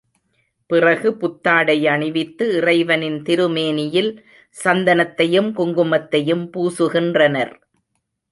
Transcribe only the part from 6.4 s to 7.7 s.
பூசுகின்றனர்.